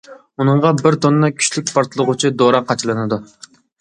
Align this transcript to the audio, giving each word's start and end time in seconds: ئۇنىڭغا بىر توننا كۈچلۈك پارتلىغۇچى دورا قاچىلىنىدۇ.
ئۇنىڭغا 0.43 0.69
بىر 0.85 0.95
توننا 1.03 1.29
كۈچلۈك 1.35 1.69
پارتلىغۇچى 1.75 2.33
دورا 2.41 2.63
قاچىلىنىدۇ. 2.71 3.21